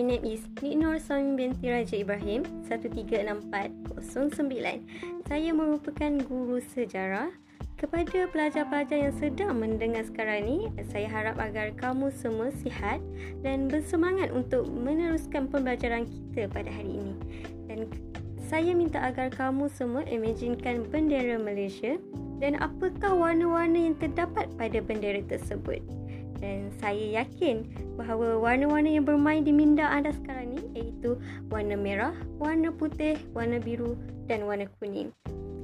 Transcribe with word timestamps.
name 0.00 0.24
is 0.24 0.46
Nur 0.62 0.96
Suami 0.96 1.36
binti 1.36 1.68
Raja 1.68 1.98
Ibrahim 1.98 2.46
136409. 2.70 3.98
Saya 5.28 5.50
merupakan 5.52 6.12
guru 6.24 6.62
sejarah 6.62 7.28
kepada 7.82 8.30
pelajar-pelajar 8.30 9.10
yang 9.10 9.16
sedang 9.18 9.58
mendengar 9.58 10.06
sekarang 10.06 10.46
ni, 10.46 10.70
saya 10.86 11.10
harap 11.10 11.34
agar 11.42 11.74
kamu 11.74 12.14
semua 12.14 12.54
sihat 12.62 13.02
dan 13.42 13.66
bersemangat 13.66 14.30
untuk 14.30 14.70
meneruskan 14.70 15.50
pembelajaran 15.50 16.06
kita 16.06 16.46
pada 16.46 16.70
hari 16.70 17.02
ini. 17.02 17.14
Dan 17.66 17.90
saya 18.46 18.70
minta 18.78 19.02
agar 19.02 19.34
kamu 19.34 19.66
semua 19.66 20.06
imaginekan 20.06 20.86
bendera 20.86 21.42
Malaysia 21.42 21.98
dan 22.38 22.54
apakah 22.62 23.18
warna-warna 23.18 23.90
yang 23.90 23.98
terdapat 23.98 24.46
pada 24.54 24.78
bendera 24.78 25.26
tersebut. 25.26 25.82
Dan 26.42 26.74
saya 26.82 27.22
yakin 27.22 27.62
bahawa 27.94 28.34
warna-warna 28.42 28.90
yang 28.90 29.06
bermain 29.06 29.46
di 29.46 29.54
minda 29.54 29.86
anda 29.86 30.10
sekarang 30.10 30.58
ni 30.58 30.60
iaitu 30.74 31.14
warna 31.46 31.78
merah, 31.78 32.12
warna 32.42 32.74
putih, 32.74 33.14
warna 33.30 33.62
biru 33.62 33.94
dan 34.26 34.42
warna 34.50 34.66
kuning. 34.82 35.14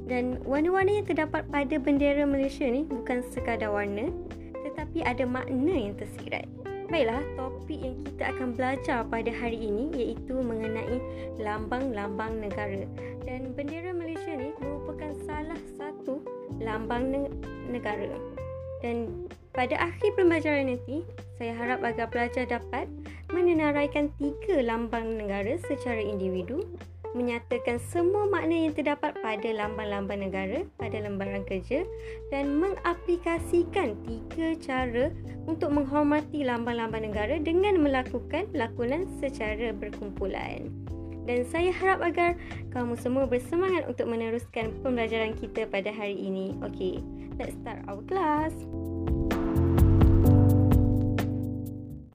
Dan 0.06 0.38
warna-warna 0.46 1.02
yang 1.02 1.06
terdapat 1.10 1.44
pada 1.50 1.76
bendera 1.76 2.22
Malaysia 2.24 2.64
ni 2.64 2.86
bukan 2.86 3.26
sekadar 3.34 3.74
warna 3.74 4.08
tetapi 4.68 5.02
ada 5.02 5.24
makna 5.26 5.74
yang 5.74 5.94
tersirat. 5.98 6.46
Baiklah, 6.88 7.20
topik 7.36 7.84
yang 7.84 8.00
kita 8.00 8.32
akan 8.32 8.56
belajar 8.56 9.04
pada 9.04 9.28
hari 9.28 9.60
ini 9.60 9.92
iaitu 9.92 10.40
mengenai 10.40 10.96
lambang-lambang 11.36 12.40
negara. 12.40 12.88
Dan 13.28 13.52
bendera 13.52 13.92
Malaysia 13.92 14.32
ni 14.32 14.56
merupakan 14.56 15.12
salah 15.28 15.60
satu 15.76 16.24
lambang 16.56 17.12
ne- 17.12 17.34
negara. 17.68 18.08
Dan 18.80 19.28
pada 19.58 19.74
akhir 19.74 20.14
pembelajaran 20.14 20.70
nanti, 20.70 21.02
saya 21.34 21.50
harap 21.58 21.82
agar 21.82 22.06
pelajar 22.06 22.46
dapat 22.46 22.86
menenaraikan 23.34 24.06
tiga 24.14 24.62
lambang 24.62 25.18
negara 25.18 25.58
secara 25.66 25.98
individu 25.98 26.62
menyatakan 27.16 27.82
semua 27.82 28.30
makna 28.30 28.54
yang 28.68 28.76
terdapat 28.76 29.16
pada 29.18 29.48
lambang-lambang 29.50 30.28
negara 30.28 30.62
pada 30.78 31.02
lembaran 31.02 31.42
kerja 31.42 31.82
dan 32.30 32.54
mengaplikasikan 32.60 33.98
tiga 34.06 34.54
cara 34.62 35.10
untuk 35.50 35.74
menghormati 35.74 36.46
lambang-lambang 36.46 37.10
negara 37.10 37.40
dengan 37.42 37.82
melakukan 37.82 38.46
lakonan 38.54 39.10
secara 39.18 39.74
berkumpulan. 39.74 40.70
Dan 41.26 41.44
saya 41.48 41.74
harap 41.74 42.00
agar 42.04 42.30
kamu 42.72 42.94
semua 42.96 43.24
bersemangat 43.26 43.84
untuk 43.90 44.06
meneruskan 44.06 44.70
pembelajaran 44.80 45.34
kita 45.36 45.66
pada 45.66 45.92
hari 45.92 46.16
ini. 46.16 46.56
Okay, 46.64 47.00
let's 47.40 47.56
start 47.60 47.84
our 47.88 48.00
class. 48.06 48.52